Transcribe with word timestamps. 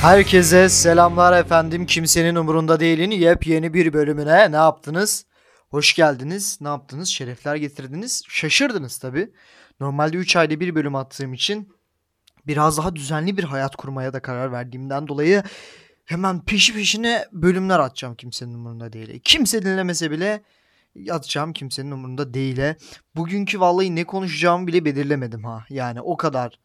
Herkese 0.00 0.68
selamlar 0.68 1.40
efendim. 1.40 1.86
Kimsenin 1.86 2.34
umurunda 2.34 2.80
değilin 2.80 3.10
yepyeni 3.10 3.74
bir 3.74 3.92
bölümüne 3.92 4.52
ne 4.52 4.56
yaptınız? 4.56 5.26
Hoş 5.70 5.94
geldiniz. 5.94 6.58
Ne 6.60 6.68
yaptınız? 6.68 7.08
Şerefler 7.08 7.56
getirdiniz. 7.56 8.22
Şaşırdınız 8.28 8.98
tabi. 8.98 9.32
Normalde 9.80 10.16
3 10.16 10.36
ayda 10.36 10.60
bir 10.60 10.74
bölüm 10.74 10.94
attığım 10.94 11.32
için 11.32 11.72
biraz 12.46 12.78
daha 12.78 12.96
düzenli 12.96 13.36
bir 13.36 13.44
hayat 13.44 13.76
kurmaya 13.76 14.12
da 14.12 14.20
karar 14.22 14.52
verdiğimden 14.52 15.08
dolayı 15.08 15.42
hemen 16.04 16.44
peşi 16.44 16.74
peşine 16.74 17.24
bölümler 17.32 17.78
atacağım 17.78 18.14
kimsenin 18.14 18.54
umurunda 18.54 18.92
değil. 18.92 19.20
Kimse 19.24 19.62
dinlemese 19.62 20.10
bile 20.10 20.42
atacağım 21.10 21.52
kimsenin 21.52 21.90
umurunda 21.90 22.34
değil. 22.34 22.74
Bugünkü 23.16 23.60
vallahi 23.60 23.96
ne 23.96 24.04
konuşacağımı 24.04 24.66
bile 24.66 24.84
belirlemedim 24.84 25.44
ha. 25.44 25.64
Yani 25.70 26.00
o 26.00 26.16
kadar 26.16 26.58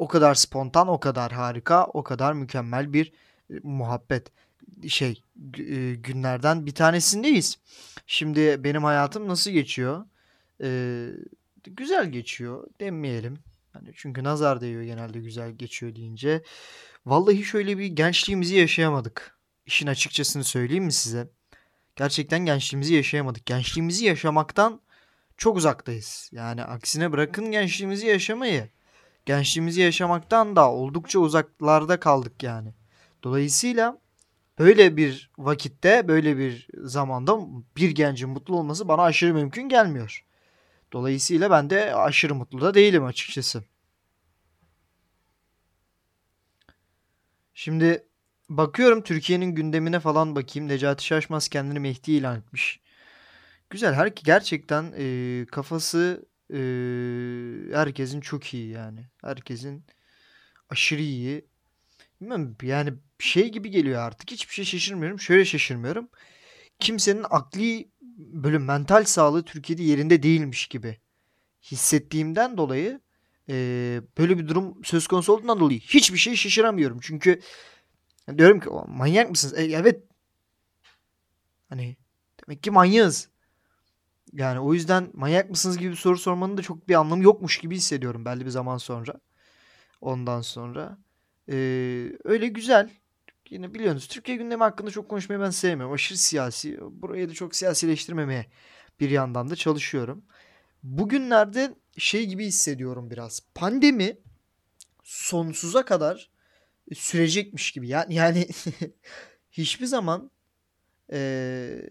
o 0.00 0.08
kadar 0.08 0.34
spontan, 0.34 0.88
o 0.88 1.00
kadar 1.00 1.32
harika, 1.32 1.84
o 1.84 2.02
kadar 2.02 2.32
mükemmel 2.32 2.92
bir 2.92 3.12
e, 3.50 3.54
muhabbet 3.62 4.26
şey 4.88 5.22
e, 5.58 5.94
günlerden 5.94 6.66
bir 6.66 6.74
tanesindeyiz. 6.74 7.58
Şimdi 8.06 8.64
benim 8.64 8.84
hayatım 8.84 9.28
nasıl 9.28 9.50
geçiyor? 9.50 10.04
Ee, 10.62 11.08
güzel 11.64 12.12
geçiyor 12.12 12.66
demeyelim. 12.80 13.38
Yani 13.74 13.90
çünkü 13.94 14.24
nazar 14.24 14.60
değiyor 14.60 14.82
genelde 14.82 15.20
güzel 15.20 15.50
geçiyor 15.50 15.94
deyince. 15.94 16.42
Vallahi 17.06 17.44
şöyle 17.44 17.78
bir 17.78 17.86
gençliğimizi 17.86 18.54
yaşayamadık. 18.56 19.38
İşin 19.66 19.86
açıkçasını 19.86 20.44
söyleyeyim 20.44 20.84
mi 20.84 20.92
size? 20.92 21.28
Gerçekten 21.96 22.40
gençliğimizi 22.40 22.94
yaşayamadık. 22.94 23.46
Gençliğimizi 23.46 24.04
yaşamaktan 24.04 24.80
çok 25.36 25.56
uzaktayız. 25.56 26.30
Yani 26.32 26.64
aksine 26.64 27.12
bırakın 27.12 27.50
gençliğimizi 27.50 28.06
yaşamayı 28.06 28.68
gençliğimizi 29.26 29.80
yaşamaktan 29.80 30.56
da 30.56 30.72
oldukça 30.72 31.18
uzaklarda 31.18 32.00
kaldık 32.00 32.42
yani. 32.42 32.74
Dolayısıyla 33.22 33.98
böyle 34.58 34.96
bir 34.96 35.30
vakitte, 35.38 36.08
böyle 36.08 36.38
bir 36.38 36.68
zamanda 36.74 37.38
bir 37.76 37.90
gencin 37.90 38.30
mutlu 38.30 38.56
olması 38.56 38.88
bana 38.88 39.02
aşırı 39.02 39.34
mümkün 39.34 39.68
gelmiyor. 39.68 40.24
Dolayısıyla 40.92 41.50
ben 41.50 41.70
de 41.70 41.94
aşırı 41.94 42.34
mutlu 42.34 42.60
da 42.60 42.74
değilim 42.74 43.04
açıkçası. 43.04 43.64
Şimdi 47.54 48.04
bakıyorum 48.48 49.02
Türkiye'nin 49.02 49.54
gündemine 49.54 50.00
falan 50.00 50.36
bakayım. 50.36 50.68
Necati 50.68 51.04
Şaşmaz 51.04 51.48
kendini 51.48 51.80
Mehdi 51.80 52.12
ilan 52.12 52.38
etmiş. 52.38 52.80
Güzel. 53.70 53.94
Her 53.94 54.06
gerçekten 54.06 54.92
e, 54.98 55.46
kafası 55.46 56.26
e, 56.52 56.60
herkesin 57.74 58.20
çok 58.20 58.54
iyi 58.54 58.68
yani. 58.70 59.06
Herkesin 59.20 59.84
aşırı 60.68 61.02
iyi. 61.02 61.44
Bilmem 62.20 62.56
yani 62.62 62.92
şey 63.18 63.48
gibi 63.48 63.70
geliyor 63.70 64.00
artık. 64.02 64.30
Hiçbir 64.30 64.54
şey 64.54 64.64
şaşırmıyorum. 64.64 65.20
Şöyle 65.20 65.44
şaşırmıyorum. 65.44 66.08
Kimsenin 66.80 67.24
akli 67.30 67.90
böyle 68.18 68.58
mental 68.58 69.04
sağlığı 69.04 69.44
Türkiye'de 69.44 69.82
yerinde 69.82 70.22
değilmiş 70.22 70.66
gibi 70.66 70.98
hissettiğimden 71.62 72.56
dolayı 72.56 73.00
e, 73.48 73.54
böyle 74.18 74.38
bir 74.38 74.48
durum 74.48 74.84
söz 74.84 75.06
konusu 75.06 75.32
olduğundan 75.32 75.60
dolayı 75.60 75.80
hiçbir 75.80 76.18
şey 76.18 76.36
şaşıramıyorum. 76.36 76.98
Çünkü 77.02 77.40
diyorum 78.38 78.60
ki 78.60 78.68
manyak 78.88 79.30
mısınız? 79.30 79.58
E, 79.58 79.64
evet. 79.64 80.02
Hani 81.68 81.96
demek 82.40 82.62
ki 82.62 82.70
manyağız. 82.70 83.28
Yani 84.32 84.60
o 84.60 84.74
yüzden 84.74 85.10
manyak 85.14 85.50
mısınız 85.50 85.78
gibi 85.78 85.90
bir 85.90 85.96
soru 85.96 86.18
sormanın 86.18 86.56
da 86.56 86.62
çok 86.62 86.88
bir 86.88 86.94
anlamı 86.94 87.24
yokmuş 87.24 87.58
gibi 87.58 87.76
hissediyorum 87.76 88.24
belli 88.24 88.44
bir 88.44 88.50
zaman 88.50 88.78
sonra. 88.78 89.14
Ondan 90.00 90.40
sonra. 90.40 90.98
Ee, 91.48 92.12
öyle 92.24 92.48
güzel. 92.48 92.90
Yine 93.50 93.74
biliyorsunuz 93.74 94.08
Türkiye 94.08 94.36
gündemi 94.36 94.62
hakkında 94.62 94.90
çok 94.90 95.08
konuşmayı 95.08 95.40
ben 95.40 95.50
sevmiyorum. 95.50 95.94
Aşırı 95.94 96.18
siyasi. 96.18 96.78
Burayı 96.80 97.28
da 97.28 97.34
çok 97.34 97.56
siyasileştirmemeye 97.56 98.46
bir 99.00 99.10
yandan 99.10 99.50
da 99.50 99.56
çalışıyorum. 99.56 100.24
Bugünlerde 100.82 101.74
şey 101.98 102.26
gibi 102.26 102.46
hissediyorum 102.46 103.10
biraz. 103.10 103.40
Pandemi 103.54 104.18
sonsuza 105.02 105.84
kadar 105.84 106.30
sürecekmiş 106.94 107.72
gibi. 107.72 107.88
Yani, 107.88 108.14
yani 108.14 108.48
hiçbir 109.50 109.86
zaman 109.86 110.30
e, 111.12 111.82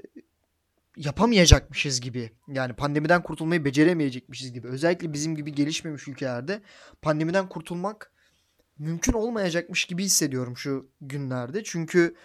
yapamayacakmışız 1.00 2.02
gibi. 2.02 2.32
Yani 2.48 2.74
pandemiden 2.74 3.24
kurtulmayı 3.24 3.66
beceremeyecekmişiz 3.66 4.54
gibi. 4.54 4.68
Özellikle 4.68 5.14
bizim 5.14 5.36
gibi 5.36 5.56
gelişmemiş 5.56 6.08
ülkelerde 6.08 6.62
pandemiden 7.02 7.50
kurtulmak 7.50 8.12
mümkün 8.78 9.14
olmayacakmış 9.14 9.86
gibi 9.86 10.04
hissediyorum 10.04 10.58
şu 10.58 10.90
günlerde. 11.02 11.64
Çünkü 11.64 12.16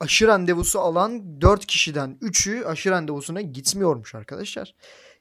aşı 0.00 0.26
randevusu 0.26 0.80
alan 0.80 1.40
4 1.40 1.66
kişiden 1.66 2.18
3'ü 2.22 2.64
aşı 2.64 2.90
randevusuna 2.90 3.40
gitmiyormuş 3.40 4.14
arkadaşlar. 4.14 4.74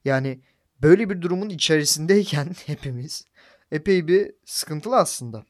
Yani 0.06 0.42
böyle 0.82 1.10
bir 1.10 1.22
durumun 1.22 1.50
içerisindeyken 1.50 2.56
hepimiz 2.66 3.26
epey 3.72 4.08
bir 4.08 4.32
sıkıntılı 4.46 4.98
aslında. 4.98 5.46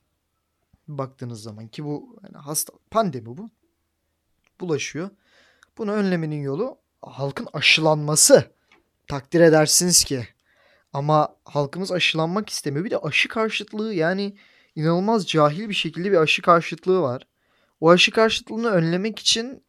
Baktığınız 0.87 1.41
zaman 1.41 1.67
ki 1.67 1.85
bu 1.85 2.19
yani 2.23 2.37
hasta 2.37 2.73
pandemi 2.91 3.25
bu 3.25 3.49
bulaşıyor. 4.59 5.09
Bunu 5.77 5.91
önlemenin 5.91 6.41
yolu 6.41 6.77
halkın 7.01 7.47
aşılanması. 7.53 8.51
Takdir 9.07 9.41
edersiniz 9.41 10.03
ki. 10.03 10.27
Ama 10.93 11.35
halkımız 11.45 11.91
aşılanmak 11.91 12.49
istemiyor. 12.49 12.85
Bir 12.85 12.91
de 12.91 12.97
aşı 12.97 13.27
karşıtlığı 13.27 13.93
yani 13.93 14.35
inanılmaz 14.75 15.27
cahil 15.27 15.69
bir 15.69 15.73
şekilde 15.73 16.11
bir 16.11 16.17
aşı 16.17 16.41
karşıtlığı 16.41 17.01
var. 17.01 17.27
O 17.79 17.89
aşı 17.89 18.11
karşıtlığını 18.11 18.69
önlemek 18.69 19.19
için 19.19 19.63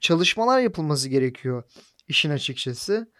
çalışmalar 0.00 0.60
yapılması 0.60 1.08
gerekiyor 1.08 1.64
işin 2.08 2.30
açıkçası. 2.30 3.10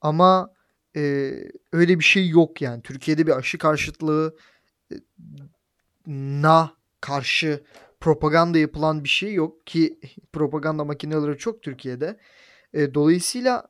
Ama 0.00 0.54
e, 0.96 1.32
öyle 1.72 1.98
bir 1.98 2.04
şey 2.04 2.28
yok 2.28 2.62
yani. 2.62 2.82
Türkiye'de 2.82 3.26
bir 3.26 3.36
aşı 3.36 3.58
karşıtlığı 3.58 4.36
e, 4.92 4.96
na 6.42 6.74
karşı 7.00 7.64
propaganda 8.00 8.58
yapılan 8.58 9.04
bir 9.04 9.08
şey 9.08 9.34
yok 9.34 9.66
ki 9.66 10.00
propaganda 10.32 10.84
makineleri 10.84 11.38
çok 11.38 11.62
Türkiye'de. 11.62 12.18
E, 12.74 12.94
dolayısıyla 12.94 13.64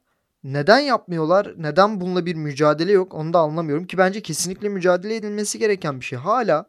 neden 0.44 0.78
yapmıyorlar? 0.78 1.54
Neden 1.56 2.00
bununla 2.00 2.26
bir 2.26 2.34
mücadele 2.34 2.92
yok? 2.92 3.14
Onu 3.14 3.32
da 3.32 3.38
anlamıyorum 3.38 3.86
ki 3.86 3.98
bence 3.98 4.22
kesinlikle 4.22 4.68
mücadele 4.68 5.16
edilmesi 5.16 5.58
gereken 5.58 6.00
bir 6.00 6.04
şey. 6.04 6.18
Hala 6.18 6.66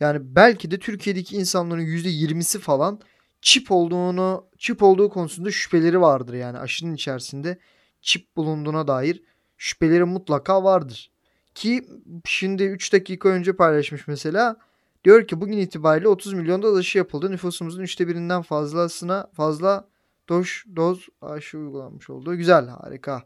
yani 0.00 0.18
belki 0.22 0.70
de 0.70 0.78
Türkiye'deki 0.78 1.36
insanların 1.36 1.82
%20'si 1.82 2.58
falan 2.58 3.00
çip 3.42 3.72
olduğunu, 3.72 4.46
çip 4.58 4.82
olduğu 4.82 5.08
konusunda 5.08 5.50
şüpheleri 5.50 6.00
vardır. 6.00 6.34
Yani 6.34 6.58
aşının 6.58 6.94
içerisinde 6.94 7.58
çip 8.00 8.36
bulunduğuna 8.36 8.88
dair 8.88 9.22
şüpheleri 9.56 10.04
mutlaka 10.04 10.64
vardır. 10.64 11.10
Ki 11.54 11.88
şimdi 12.24 12.62
3 12.62 12.92
dakika 12.92 13.28
önce 13.28 13.56
paylaşmış 13.56 14.08
mesela. 14.08 14.56
Diyor 15.04 15.26
ki 15.26 15.40
bugün 15.40 15.58
itibariyle 15.58 16.08
30 16.08 16.32
milyon 16.32 16.62
doz 16.62 16.78
aşı 16.78 16.98
yapıldı. 16.98 17.30
Nüfusumuzun 17.30 17.82
üçte 17.82 18.08
birinden 18.08 18.42
fazlasına 18.42 19.26
fazla 19.32 19.89
doz, 20.30 20.64
doz 20.76 21.08
aşı 21.20 21.58
uygulanmış 21.58 22.10
oldu. 22.10 22.36
Güzel 22.36 22.68
harika. 22.68 23.22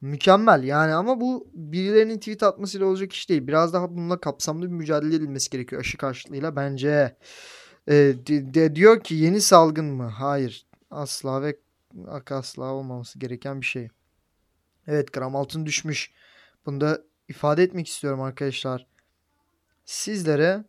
Mükemmel 0.00 0.64
yani 0.64 0.94
ama 0.94 1.20
bu 1.20 1.50
birilerinin 1.54 2.18
tweet 2.18 2.42
atmasıyla 2.42 2.86
olacak 2.86 3.12
iş 3.12 3.28
değil. 3.28 3.46
Biraz 3.46 3.72
daha 3.72 3.90
bununla 3.90 4.20
kapsamlı 4.20 4.62
bir 4.62 4.72
mücadele 4.72 5.16
edilmesi 5.16 5.50
gerekiyor 5.50 5.80
aşı 5.80 5.98
karşıtlığıyla 5.98 6.56
bence. 6.56 7.16
E, 7.88 7.94
de, 7.94 8.54
de, 8.54 8.76
diyor 8.76 9.04
ki 9.04 9.14
yeni 9.14 9.40
salgın 9.40 9.84
mı? 9.84 10.06
Hayır. 10.06 10.66
Asla 10.90 11.42
ve 11.42 11.56
asla 12.30 12.64
olmaması 12.64 13.18
gereken 13.18 13.60
bir 13.60 13.66
şey. 13.66 13.88
Evet 14.86 15.12
gram 15.12 15.36
altın 15.36 15.66
düşmüş. 15.66 16.12
Bunu 16.66 16.80
da 16.80 17.02
ifade 17.28 17.62
etmek 17.62 17.88
istiyorum 17.88 18.20
arkadaşlar. 18.22 18.86
Sizlere 19.84 20.64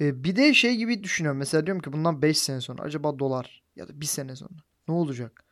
e, 0.00 0.24
bir 0.24 0.36
de 0.36 0.54
şey 0.54 0.76
gibi 0.76 1.04
düşünüyorum. 1.04 1.38
Mesela 1.38 1.66
diyorum 1.66 1.82
ki 1.82 1.92
bundan 1.92 2.22
5 2.22 2.38
sene 2.38 2.60
sonra 2.60 2.82
acaba 2.82 3.18
dolar 3.18 3.62
ya 3.76 3.88
da 3.88 4.00
1 4.00 4.06
sene 4.06 4.36
sonra 4.36 4.54
ne 4.88 4.94
olacak? 4.94 5.44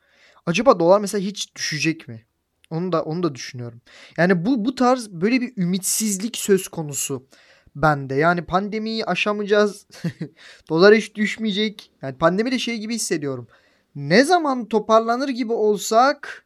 Acaba 0.45 0.79
dolar 0.79 0.99
mesela 0.99 1.21
hiç 1.21 1.55
düşecek 1.55 2.07
mi? 2.07 2.25
Onu 2.69 2.91
da 2.91 3.03
onu 3.03 3.23
da 3.23 3.35
düşünüyorum. 3.35 3.81
Yani 4.17 4.45
bu 4.45 4.65
bu 4.65 4.75
tarz 4.75 5.09
böyle 5.09 5.41
bir 5.41 5.57
ümitsizlik 5.57 6.37
söz 6.37 6.67
konusu 6.67 7.27
bende. 7.75 8.15
Yani 8.15 8.45
pandemiyi 8.45 9.05
aşamayacağız. 9.05 9.87
dolar 10.69 10.95
hiç 10.95 11.15
düşmeyecek. 11.15 11.91
Yani 12.01 12.17
pandemi 12.17 12.51
de 12.51 12.59
şey 12.59 12.77
gibi 12.77 12.95
hissediyorum. 12.95 13.47
Ne 13.95 14.23
zaman 14.23 14.69
toparlanır 14.69 15.29
gibi 15.29 15.53
olsak 15.53 16.45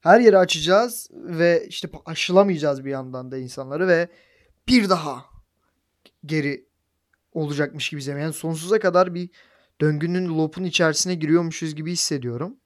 her 0.00 0.20
yeri 0.20 0.38
açacağız 0.38 1.08
ve 1.12 1.66
işte 1.68 1.88
aşılamayacağız 2.04 2.84
bir 2.84 2.90
yandan 2.90 3.30
da 3.30 3.38
insanları 3.38 3.88
ve 3.88 4.08
bir 4.68 4.88
daha 4.88 5.24
geri 6.26 6.66
olacakmış 7.32 7.90
gibi 7.90 8.04
yani 8.04 8.32
sonsuza 8.32 8.78
kadar 8.78 9.14
bir 9.14 9.30
döngünün 9.80 10.38
loop'un 10.38 10.64
içerisine 10.64 11.14
giriyormuşuz 11.14 11.74
gibi 11.74 11.92
hissediyorum. 11.92 12.56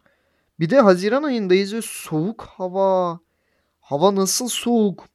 Bir 0.60 0.70
de 0.70 0.80
Haziran 0.80 1.22
ayındayız 1.22 1.74
ve 1.74 1.80
soğuk 1.82 2.42
hava. 2.42 3.20
Hava 3.80 4.14
nasıl 4.14 4.48
soğuk? 4.48 5.08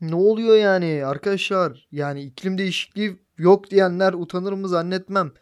Ne 0.00 0.14
oluyor 0.14 0.56
yani 0.56 1.02
arkadaşlar? 1.06 1.88
Yani 1.92 2.22
iklim 2.22 2.58
değişikliği 2.58 3.18
yok 3.38 3.70
diyenler 3.70 4.12
utanır 4.12 4.52
mı 4.52 4.68
zannetmem. 4.68 5.32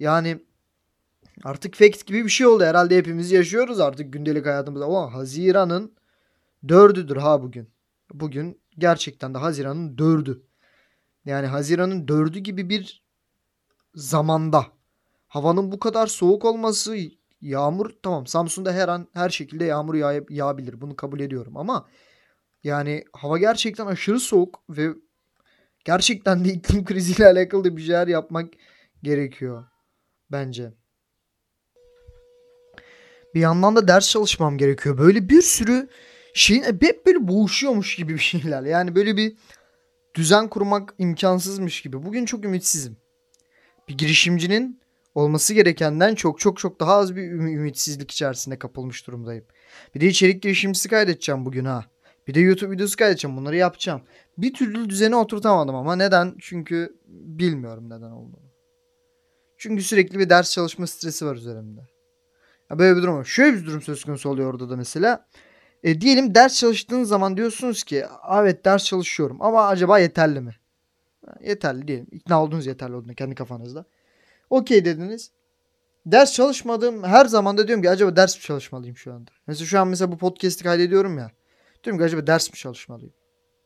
Yani 0.00 0.38
artık 1.44 1.74
fact 1.74 2.06
gibi 2.06 2.24
bir 2.24 2.30
şey 2.30 2.46
oldu. 2.46 2.64
Herhalde 2.64 2.96
hepimiz 2.96 3.32
yaşıyoruz 3.32 3.80
artık 3.80 4.12
gündelik 4.12 4.46
hayatımızda. 4.46 4.86
Ama 4.86 5.14
Haziran'ın 5.14 5.92
dördüdür 6.68 7.16
ha 7.16 7.42
bugün. 7.42 7.68
Bugün 8.14 8.60
gerçekten 8.78 9.34
de 9.34 9.38
Haziran'ın 9.38 9.98
dördü. 9.98 10.42
Yani 11.24 11.46
Haziran'ın 11.46 12.08
dördü 12.08 12.38
gibi 12.38 12.68
bir 12.68 13.02
zamanda 13.94 14.66
havanın 15.32 15.72
bu 15.72 15.78
kadar 15.78 16.06
soğuk 16.06 16.44
olması 16.44 16.96
yağmur 17.40 17.90
tamam 18.02 18.26
Samsun'da 18.26 18.72
her 18.72 18.88
an 18.88 19.08
her 19.14 19.30
şekilde 19.30 19.64
yağmur 19.64 19.94
yağ, 19.94 20.24
yağabilir. 20.30 20.80
Bunu 20.80 20.96
kabul 20.96 21.20
ediyorum 21.20 21.56
ama 21.56 21.88
yani 22.64 23.04
hava 23.12 23.38
gerçekten 23.38 23.86
aşırı 23.86 24.20
soğuk 24.20 24.62
ve 24.70 24.88
gerçekten 25.84 26.44
de 26.44 26.48
iklim 26.48 26.84
kriziyle 26.84 27.26
alakalı 27.26 27.76
bir 27.76 27.82
şeyler 27.82 28.08
yapmak 28.08 28.54
gerekiyor 29.02 29.64
bence. 30.32 30.72
Bir 33.34 33.40
yandan 33.40 33.76
da 33.76 33.88
ders 33.88 34.10
çalışmam 34.10 34.58
gerekiyor. 34.58 34.98
Böyle 34.98 35.28
bir 35.28 35.42
sürü 35.42 35.88
şeyin 36.34 36.62
hep 36.62 37.06
böyle 37.06 37.28
boğuşuyormuş 37.28 37.96
gibi 37.96 38.14
bir 38.14 38.18
şeyler. 38.18 38.62
Yani 38.62 38.94
böyle 38.94 39.16
bir 39.16 39.36
düzen 40.14 40.48
kurmak 40.48 40.94
imkansızmış 40.98 41.82
gibi. 41.82 42.02
Bugün 42.02 42.24
çok 42.24 42.44
ümitsizim. 42.44 42.96
Bir 43.88 43.98
girişimcinin 43.98 44.82
olması 45.14 45.54
gerekenden 45.54 46.14
çok 46.14 46.40
çok 46.40 46.58
çok 46.58 46.80
daha 46.80 46.94
az 46.94 47.16
bir 47.16 47.22
ümitsizlik 47.22 48.10
içerisinde 48.10 48.58
kapılmış 48.58 49.06
durumdayım. 49.06 49.44
Bir 49.94 50.00
de 50.00 50.06
içerik 50.06 50.42
girişimcisi 50.42 50.88
kaydedeceğim 50.88 51.44
bugün 51.44 51.64
ha. 51.64 51.84
Bir 52.28 52.34
de 52.34 52.40
YouTube 52.40 52.74
videosu 52.74 52.96
kaydedeceğim. 52.96 53.36
Bunları 53.36 53.56
yapacağım. 53.56 54.02
Bir 54.38 54.54
türlü 54.54 54.90
düzeni 54.90 55.16
oturtamadım 55.16 55.74
ama 55.74 55.96
neden? 55.96 56.34
Çünkü 56.40 56.96
bilmiyorum 57.06 57.84
neden 57.90 58.10
olduğunu. 58.10 58.52
Çünkü 59.58 59.82
sürekli 59.82 60.18
bir 60.18 60.30
ders 60.30 60.52
çalışma 60.52 60.86
stresi 60.86 61.26
var 61.26 61.36
üzerimde. 61.36 61.80
Ya 62.70 62.78
böyle 62.78 62.96
bir 62.96 63.02
durum 63.02 63.16
var. 63.16 63.24
Şöyle 63.24 63.56
bir 63.56 63.66
durum 63.66 63.82
söz 63.82 64.04
konusu 64.04 64.30
oluyor 64.30 64.50
orada 64.50 64.70
da 64.70 64.76
mesela. 64.76 65.26
E, 65.82 66.00
diyelim 66.00 66.34
ders 66.34 66.58
çalıştığın 66.58 67.04
zaman 67.04 67.36
diyorsunuz 67.36 67.84
ki 67.84 68.04
evet 68.32 68.64
ders 68.64 68.84
çalışıyorum 68.84 69.42
ama 69.42 69.66
acaba 69.66 69.98
yeterli 69.98 70.40
mi? 70.40 70.56
Yeterli 71.40 71.88
diyelim. 71.88 72.06
İkna 72.10 72.42
oldunuz 72.42 72.66
yeterli 72.66 72.94
olduğunu 72.94 73.14
kendi 73.14 73.34
kafanızda. 73.34 73.84
Okey 74.52 74.84
dediniz. 74.84 75.30
Ders 76.06 76.32
çalışmadığım 76.32 77.04
her 77.04 77.26
zaman 77.26 77.58
da 77.58 77.68
diyorum 77.68 77.82
ki 77.82 77.90
acaba 77.90 78.16
ders 78.16 78.36
mi 78.36 78.42
çalışmalıyım 78.42 78.96
şu 78.96 79.12
anda? 79.12 79.30
Mesela 79.46 79.66
şu 79.66 79.80
an 79.80 79.88
mesela 79.88 80.12
bu 80.12 80.18
podcast'i 80.18 80.64
kaydediyorum 80.64 81.18
ya. 81.18 81.30
Diyorum 81.84 81.98
ki 81.98 82.04
acaba 82.04 82.26
ders 82.26 82.50
mi 82.50 82.56
çalışmalıyım? 82.56 83.12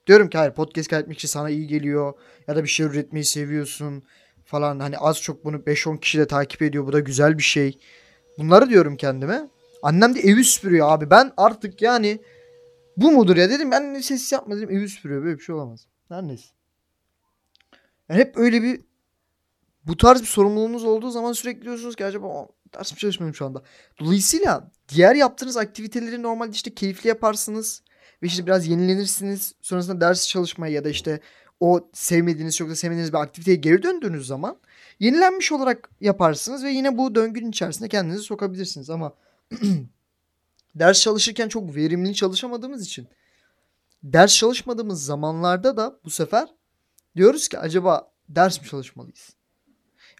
Diyorum 0.06 0.30
ki 0.30 0.38
hayır 0.38 0.52
podcast 0.52 0.88
kaydetmek 0.88 1.18
için 1.18 1.28
sana 1.28 1.50
iyi 1.50 1.66
geliyor. 1.66 2.14
Ya 2.48 2.56
da 2.56 2.62
bir 2.62 2.68
şey 2.68 2.86
üretmeyi 2.86 3.24
seviyorsun 3.24 4.02
falan. 4.44 4.80
Hani 4.80 4.98
az 4.98 5.22
çok 5.22 5.44
bunu 5.44 5.56
5-10 5.56 6.00
kişi 6.00 6.18
de 6.18 6.26
takip 6.26 6.62
ediyor. 6.62 6.86
Bu 6.86 6.92
da 6.92 7.00
güzel 7.00 7.38
bir 7.38 7.42
şey. 7.42 7.78
Bunları 8.38 8.70
diyorum 8.70 8.96
kendime. 8.96 9.48
Annem 9.82 10.14
de 10.14 10.20
evi 10.20 10.44
süpürüyor 10.44 10.92
abi. 10.92 11.10
Ben 11.10 11.32
artık 11.36 11.82
yani 11.82 12.18
bu 12.96 13.12
mudur 13.12 13.36
ya 13.36 13.50
dedim. 13.50 13.70
Ben 13.70 14.00
ses 14.00 14.32
yapmadım. 14.32 14.70
Evi 14.70 14.88
süpürüyor. 14.88 15.24
Böyle 15.24 15.38
bir 15.38 15.42
şey 15.42 15.54
olamaz. 15.54 15.86
Her. 16.08 16.22
Yani 18.08 18.20
hep 18.20 18.36
öyle 18.36 18.62
bir 18.62 18.80
bu 19.86 19.96
tarz 19.96 20.20
bir 20.20 20.26
sorumluluğunuz 20.26 20.84
olduğu 20.84 21.10
zaman 21.10 21.32
sürekli 21.32 21.62
diyorsunuz 21.62 21.96
ki 21.96 22.04
acaba 22.04 22.48
ders 22.74 22.92
mi 22.92 22.98
çalışmıyorum 22.98 23.34
şu 23.34 23.46
anda. 23.46 23.62
Dolayısıyla 24.00 24.70
diğer 24.88 25.14
yaptığınız 25.14 25.56
aktiviteleri 25.56 26.22
normalde 26.22 26.52
işte 26.52 26.74
keyifli 26.74 27.08
yaparsınız. 27.08 27.82
Ve 28.22 28.26
işte 28.26 28.46
biraz 28.46 28.66
yenilenirsiniz. 28.66 29.54
Sonrasında 29.62 30.00
ders 30.00 30.28
çalışmaya 30.28 30.72
ya 30.72 30.84
da 30.84 30.88
işte 30.88 31.20
o 31.60 31.90
sevmediğiniz 31.92 32.56
çok 32.56 32.70
da 32.70 32.76
sevmediğiniz 32.76 33.12
bir 33.12 33.18
aktiviteye 33.18 33.56
geri 33.56 33.82
döndüğünüz 33.82 34.26
zaman 34.26 34.56
yenilenmiş 35.00 35.52
olarak 35.52 35.90
yaparsınız 36.00 36.64
ve 36.64 36.70
yine 36.70 36.98
bu 36.98 37.14
döngünün 37.14 37.50
içerisinde 37.50 37.88
kendinizi 37.88 38.22
sokabilirsiniz 38.22 38.90
ama 38.90 39.14
ders 40.74 41.00
çalışırken 41.00 41.48
çok 41.48 41.76
verimli 41.76 42.14
çalışamadığımız 42.14 42.86
için 42.86 43.08
ders 44.02 44.36
çalışmadığımız 44.36 45.04
zamanlarda 45.04 45.76
da 45.76 46.00
bu 46.04 46.10
sefer 46.10 46.48
diyoruz 47.16 47.48
ki 47.48 47.58
acaba 47.58 48.12
ders 48.28 48.60
mi 48.60 48.68
çalışmalıyız? 48.68 49.35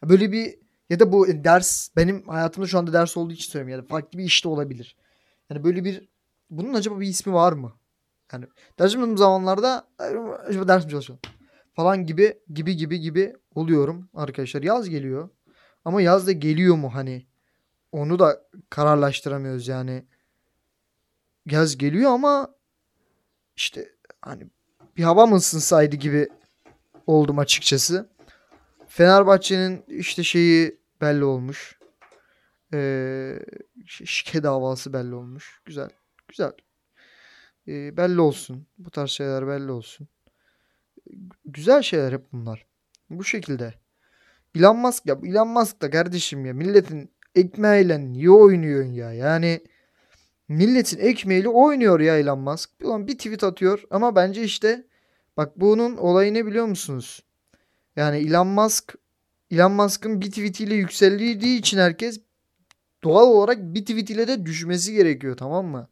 Böyle 0.08 0.32
bir 0.32 0.58
ya 0.90 1.00
da 1.00 1.12
bu 1.12 1.26
ders 1.44 1.88
benim 1.96 2.28
hayatımda 2.28 2.66
şu 2.66 2.78
anda 2.78 2.92
ders 2.92 3.16
olduğu 3.16 3.32
için 3.32 3.50
söylüyorum 3.50 3.80
ya 3.80 3.84
da 3.84 3.88
farklı 3.88 4.18
bir 4.18 4.24
işte 4.24 4.48
olabilir. 4.48 4.96
Yani 5.50 5.64
böyle 5.64 5.84
bir 5.84 6.08
bunun 6.50 6.74
acaba 6.74 7.00
bir 7.00 7.06
ismi 7.06 7.32
var 7.32 7.52
mı? 7.52 7.72
Yani 8.32 8.44
ders 8.78 8.92
çalışmadığım 8.92 9.18
zamanlarda 9.18 9.88
acaba 10.46 10.68
ders 10.68 10.84
mi 10.84 10.90
çalışıyorum? 10.90 11.22
Falan 11.74 12.06
gibi 12.06 12.38
gibi 12.54 12.76
gibi 12.76 13.00
gibi 13.00 13.36
oluyorum 13.54 14.08
arkadaşlar. 14.14 14.62
Yaz 14.62 14.88
geliyor. 14.88 15.28
Ama 15.84 16.02
yaz 16.02 16.26
da 16.26 16.32
geliyor 16.32 16.76
mu 16.76 16.94
hani? 16.94 17.26
Onu 17.92 18.18
da 18.18 18.42
kararlaştıramıyoruz 18.70 19.68
yani. 19.68 20.04
Yaz 21.46 21.78
geliyor 21.78 22.10
ama 22.10 22.54
işte 23.56 23.92
hani 24.22 24.46
bir 24.96 25.02
hava 25.02 25.26
mı 25.26 25.36
ısınsaydı 25.36 25.96
gibi 25.96 26.28
oldum 27.06 27.38
açıkçası. 27.38 28.15
Fenerbahçe'nin 28.96 29.84
işte 29.88 30.22
şeyi 30.22 30.80
belli 31.00 31.24
olmuş. 31.24 31.78
Ee, 32.74 33.38
şike 33.86 34.42
davası 34.42 34.92
belli 34.92 35.14
olmuş. 35.14 35.60
Güzel. 35.64 35.88
Güzel. 36.28 36.52
Ee, 37.68 37.96
belli 37.96 38.20
olsun. 38.20 38.66
Bu 38.78 38.90
tarz 38.90 39.10
şeyler 39.10 39.46
belli 39.48 39.70
olsun. 39.70 40.08
Güzel 41.44 41.82
şeyler 41.82 42.12
hep 42.12 42.32
bunlar. 42.32 42.66
Bu 43.10 43.24
şekilde. 43.24 43.74
Elon 44.54 44.76
Musk 44.76 45.06
ya 45.06 45.18
Elon 45.24 45.48
Musk 45.48 45.82
da 45.82 45.90
kardeşim 45.90 46.46
ya 46.46 46.54
milletin 46.54 47.10
ekmeğiyle 47.34 48.00
niye 48.00 48.30
oynuyorsun 48.30 48.92
ya? 48.92 49.12
Yani 49.12 49.60
milletin 50.48 50.98
ekmeğiyle 50.98 51.48
oynuyor 51.48 52.00
ya 52.00 52.18
Elon 52.18 52.38
Musk. 52.38 52.70
Ulan 52.82 53.06
bir 53.06 53.18
tweet 53.18 53.44
atıyor 53.44 53.82
ama 53.90 54.16
bence 54.16 54.42
işte 54.42 54.86
bak 55.36 55.60
bunun 55.60 55.96
olayı 55.96 56.34
ne 56.34 56.46
biliyor 56.46 56.66
musunuz? 56.66 57.25
Yani 57.96 58.16
Elon 58.16 58.46
Musk 58.46 58.94
Elon 59.50 59.72
Musk'ın 59.72 60.20
bir 60.20 60.30
tweetiyle 60.30 60.74
yükseldiği 60.74 61.58
için 61.58 61.78
herkes 61.78 62.20
doğal 63.04 63.26
olarak 63.26 63.58
bir 63.60 63.80
tweetiyle 63.80 64.28
de 64.28 64.46
düşmesi 64.46 64.92
gerekiyor 64.92 65.36
tamam 65.36 65.66
mı? 65.66 65.90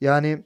Yani 0.00 0.44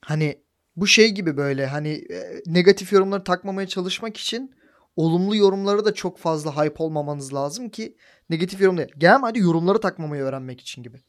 hani 0.00 0.42
bu 0.76 0.86
şey 0.86 1.10
gibi 1.10 1.36
böyle 1.36 1.66
hani 1.66 1.88
e, 1.88 2.42
negatif 2.46 2.92
yorumları 2.92 3.24
takmamaya 3.24 3.68
çalışmak 3.68 4.16
için 4.16 4.54
olumlu 4.96 5.36
yorumları 5.36 5.84
da 5.84 5.94
çok 5.94 6.18
fazla 6.18 6.64
hype 6.64 6.82
olmamanız 6.82 7.34
lazım 7.34 7.68
ki 7.68 7.96
negatif 8.30 8.60
yorum 8.60 8.78
değil. 8.78 8.92
Genel 8.98 9.20
hadi 9.20 9.38
yorumları 9.38 9.80
takmamayı 9.80 10.22
öğrenmek 10.22 10.60
için 10.60 10.82
gibi. 10.82 11.00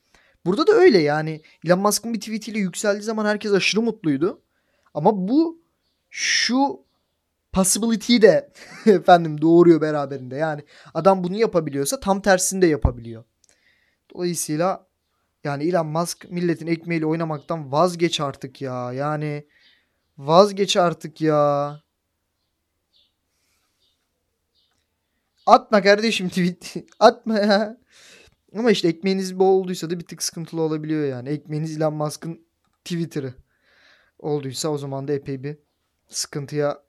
Burada 0.45 0.67
da 0.67 0.73
öyle 0.73 0.99
yani 0.99 1.41
Elon 1.65 1.79
Musk'ın 1.79 2.13
bir 2.13 2.19
tweetiyle 2.19 2.59
yükseldiği 2.59 3.03
zaman 3.03 3.25
herkes 3.25 3.51
aşırı 3.51 3.81
mutluydu. 3.81 4.41
Ama 4.93 5.27
bu 5.27 5.61
şu 6.09 6.88
possibility'yi 7.51 8.21
de 8.21 8.53
efendim 8.85 9.41
doğuruyor 9.41 9.81
beraberinde. 9.81 10.35
Yani 10.35 10.63
adam 10.93 11.23
bunu 11.23 11.37
yapabiliyorsa 11.37 11.99
tam 11.99 12.21
tersini 12.21 12.61
de 12.61 12.67
yapabiliyor. 12.67 13.23
Dolayısıyla 14.15 14.87
yani 15.43 15.63
Elon 15.63 15.87
Musk 15.87 16.31
milletin 16.31 16.67
ekmeğiyle 16.67 17.05
oynamaktan 17.05 17.71
vazgeç 17.71 18.21
artık 18.21 18.61
ya. 18.61 18.93
Yani 18.93 19.47
vazgeç 20.17 20.77
artık 20.77 21.21
ya. 21.21 21.81
Atma 25.45 25.81
kardeşim 25.81 26.29
tweet. 26.29 26.75
Atma 26.99 27.39
ya. 27.39 27.77
Ama 28.57 28.71
işte 28.71 28.87
ekmeğiniz 28.87 29.39
bol 29.39 29.61
olduysa 29.61 29.89
da 29.89 29.99
bir 29.99 30.05
tık 30.05 30.23
sıkıntılı 30.23 30.61
olabiliyor 30.61 31.07
yani. 31.07 31.29
Ekmeğiniz 31.29 31.77
Elon 31.77 31.93
Musk'ın 31.93 32.45
Twitter'ı 32.85 33.33
olduysa 34.19 34.69
o 34.69 34.77
zaman 34.77 35.07
da 35.07 35.13
epey 35.13 35.43
bir 35.43 35.57
sıkıntıya 36.07 36.83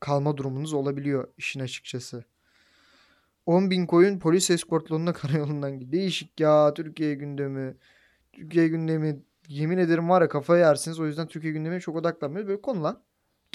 kalma 0.00 0.36
durumunuz 0.36 0.72
olabiliyor 0.72 1.28
işin 1.36 1.60
açıkçası. 1.60 2.24
10 3.46 3.70
bin 3.70 3.86
koyun 3.86 4.18
polis 4.18 4.50
eskortluğunda 4.50 5.12
karayolundan 5.22 5.72
gidiyor. 5.72 5.92
Değişik 5.92 6.40
ya 6.40 6.74
Türkiye 6.74 7.14
gündemi. 7.14 7.76
Türkiye 8.32 8.68
gündemi 8.68 9.22
yemin 9.48 9.78
ederim 9.78 10.08
var 10.08 10.22
ya 10.22 10.28
kafaya 10.28 10.66
yersiniz. 10.66 11.00
O 11.00 11.06
yüzden 11.06 11.28
Türkiye 11.28 11.52
gündemine 11.52 11.80
çok 11.80 11.96
odaklanmıyoruz. 11.96 12.48
Böyle 12.48 12.62
konular 12.62 12.96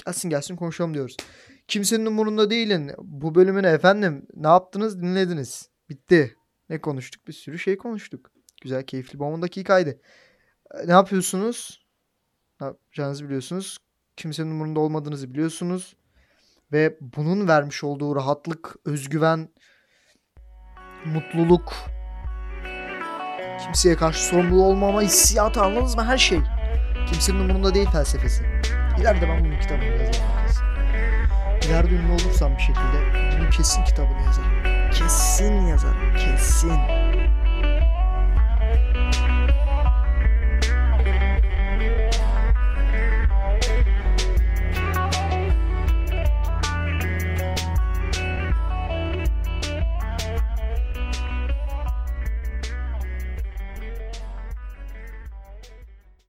gelsin 0.06 0.30
gelsin 0.30 0.56
konuşalım 0.56 0.94
diyoruz. 0.94 1.16
Kimsenin 1.68 2.06
umurunda 2.06 2.50
değilin. 2.50 2.92
Bu 2.98 3.34
bölümünü 3.34 3.66
efendim 3.66 4.26
ne 4.34 4.48
yaptınız 4.48 5.02
dinlediniz. 5.02 5.70
Bitti. 5.90 6.36
Ne 6.70 6.80
konuştuk? 6.80 7.26
Bir 7.26 7.32
sürü 7.32 7.58
şey 7.58 7.76
konuştuk. 7.78 8.30
Güzel 8.62 8.82
keyifli 8.86 9.22
10 9.22 9.42
dakikaydı. 9.42 10.00
Ne 10.86 10.92
yapıyorsunuz? 10.92 11.86
Ne 12.60 12.66
yapacağınızı 12.66 13.24
biliyorsunuz. 13.24 13.78
Kimsenin 14.16 14.50
umurunda 14.50 14.80
olmadığınızı 14.80 15.30
biliyorsunuz. 15.30 15.96
Ve 16.72 16.96
bunun 17.00 17.48
vermiş 17.48 17.84
olduğu 17.84 18.16
rahatlık, 18.16 18.76
özgüven, 18.84 19.48
mutluluk, 21.04 21.74
kimseye 23.64 23.96
karşı 23.96 24.24
sorumlu 24.24 24.62
olmama 24.62 25.02
hissiyatı 25.02 25.62
anladınız 25.62 25.96
mı? 25.96 26.04
Her 26.04 26.18
şey. 26.18 26.40
Kimsenin 27.06 27.38
umurunda 27.38 27.74
değil 27.74 27.90
felsefesi. 27.90 28.44
İleride 29.00 29.28
ben 29.28 29.44
bunun 29.44 29.60
kitabını 29.60 29.84
yazarım. 29.84 30.28
ileride 31.66 31.94
ünlü 31.94 32.12
olursam 32.12 32.52
bir 32.56 32.62
şekilde 32.62 33.28
bunun 33.38 33.50
kesin 33.50 33.84
kitabını 33.84 34.22
yazarım. 34.26 34.90
Kesin 34.90 35.66
yazarım. 35.66 36.16
Kesin. 36.16 36.72